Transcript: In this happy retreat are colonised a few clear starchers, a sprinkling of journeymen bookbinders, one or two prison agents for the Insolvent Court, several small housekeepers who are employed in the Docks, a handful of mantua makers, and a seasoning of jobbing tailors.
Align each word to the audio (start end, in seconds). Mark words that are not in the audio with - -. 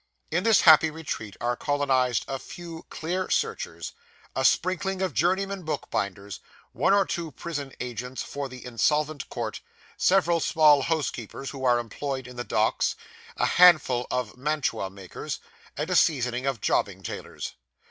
In 0.31 0.43
this 0.43 0.61
happy 0.61 0.89
retreat 0.89 1.37
are 1.39 1.55
colonised 1.55 2.25
a 2.27 2.39
few 2.39 2.87
clear 2.89 3.27
starchers, 3.29 3.91
a 4.35 4.43
sprinkling 4.43 4.99
of 4.99 5.13
journeymen 5.13 5.61
bookbinders, 5.61 6.39
one 6.73 6.91
or 6.91 7.05
two 7.05 7.29
prison 7.33 7.71
agents 7.79 8.23
for 8.23 8.49
the 8.49 8.65
Insolvent 8.65 9.29
Court, 9.29 9.61
several 9.97 10.39
small 10.39 10.81
housekeepers 10.81 11.51
who 11.51 11.63
are 11.63 11.77
employed 11.77 12.25
in 12.25 12.35
the 12.35 12.43
Docks, 12.43 12.95
a 13.37 13.45
handful 13.45 14.07
of 14.09 14.35
mantua 14.35 14.89
makers, 14.89 15.39
and 15.77 15.87
a 15.91 15.95
seasoning 15.95 16.47
of 16.47 16.61
jobbing 16.61 17.03
tailors. 17.03 17.53